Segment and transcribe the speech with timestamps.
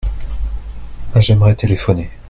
[1.15, 2.09] J'aimerais téléphoner.